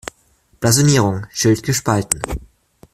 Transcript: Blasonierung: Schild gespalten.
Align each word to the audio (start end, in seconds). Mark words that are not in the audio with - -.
Blasonierung: 0.59 1.27
Schild 1.31 1.61
gespalten. 1.61 2.23